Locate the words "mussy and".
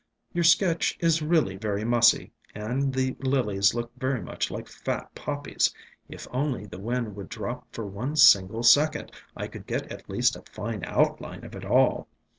1.85-2.91